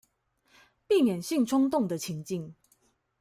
[0.87, 2.55] 避免性衝動的情境